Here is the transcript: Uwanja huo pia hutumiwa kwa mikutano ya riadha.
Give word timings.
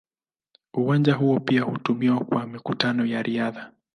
Uwanja 0.73 1.13
huo 1.15 1.39
pia 1.39 1.61
hutumiwa 1.63 2.19
kwa 2.25 2.47
mikutano 2.47 3.05
ya 3.05 3.23
riadha. 3.23 3.71